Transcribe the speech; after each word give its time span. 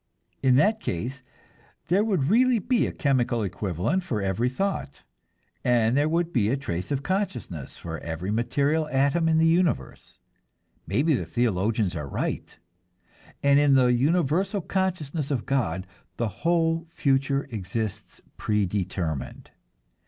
In 0.41 0.55
that 0.55 0.79
case 0.79 1.21
there 1.87 2.03
would 2.03 2.27
really 2.31 2.57
be 2.57 2.87
a 2.87 2.91
chemical 2.91 3.43
equivalent 3.43 4.01
for 4.01 4.19
every 4.19 4.49
thought, 4.49 5.03
and 5.63 5.95
there 5.95 6.09
would 6.09 6.33
be 6.33 6.49
a 6.49 6.57
trace 6.57 6.89
of 6.91 7.03
consciousness 7.03 7.77
for 7.77 7.99
every 7.99 8.31
material 8.31 8.87
atom 8.91 9.29
in 9.29 9.37
the 9.37 9.45
universe. 9.45 10.17
Maybe 10.87 11.13
the 11.13 11.27
theologians 11.27 11.95
are 11.95 12.07
right, 12.07 12.57
and 13.43 13.59
in 13.59 13.75
the 13.75 13.93
universal 13.93 14.59
consciousness 14.61 15.29
of 15.29 15.45
God 15.45 15.85
the 16.17 16.29
whole 16.29 16.87
future 16.89 17.43
exists 17.51 18.21
predetermined. 18.37 19.51